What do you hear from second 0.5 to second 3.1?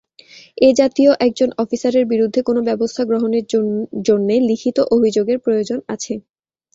এ জাতীয় একজন অফিসারের বিরুদ্ধে কোনো ব্যবস্থা